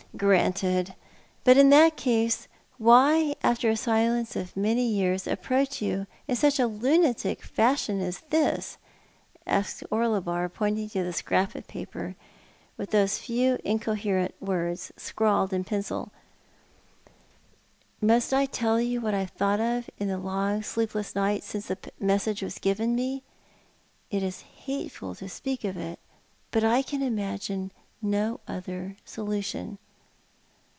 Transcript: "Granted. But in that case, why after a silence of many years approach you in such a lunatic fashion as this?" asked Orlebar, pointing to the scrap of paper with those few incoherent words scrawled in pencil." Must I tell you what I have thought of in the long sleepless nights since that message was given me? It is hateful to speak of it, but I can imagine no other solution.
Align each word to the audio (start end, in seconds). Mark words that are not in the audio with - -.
"Granted. 0.21 0.93
But 1.45 1.55
in 1.57 1.69
that 1.69 1.95
case, 1.95 2.49
why 2.77 3.33
after 3.41 3.69
a 3.69 3.77
silence 3.77 4.35
of 4.35 4.57
many 4.57 4.85
years 4.85 5.25
approach 5.25 5.81
you 5.81 6.05
in 6.27 6.35
such 6.35 6.59
a 6.59 6.67
lunatic 6.67 7.41
fashion 7.41 8.01
as 8.01 8.19
this?" 8.29 8.77
asked 9.47 9.85
Orlebar, 9.89 10.49
pointing 10.49 10.89
to 10.89 11.03
the 11.05 11.13
scrap 11.13 11.55
of 11.55 11.65
paper 11.65 12.17
with 12.75 12.91
those 12.91 13.19
few 13.19 13.57
incoherent 13.63 14.35
words 14.41 14.91
scrawled 14.97 15.53
in 15.53 15.63
pencil." 15.63 16.11
Must 18.01 18.33
I 18.33 18.47
tell 18.47 18.81
you 18.81 18.99
what 18.99 19.13
I 19.13 19.21
have 19.21 19.29
thought 19.29 19.61
of 19.61 19.89
in 19.97 20.09
the 20.09 20.17
long 20.17 20.61
sleepless 20.61 21.15
nights 21.15 21.47
since 21.47 21.67
that 21.69 21.93
message 22.01 22.41
was 22.43 22.59
given 22.59 22.95
me? 22.97 23.23
It 24.11 24.23
is 24.23 24.41
hateful 24.41 25.15
to 25.15 25.29
speak 25.29 25.63
of 25.63 25.77
it, 25.77 25.99
but 26.51 26.65
I 26.65 26.81
can 26.81 27.01
imagine 27.01 27.71
no 28.01 28.41
other 28.45 28.97
solution. 29.05 29.77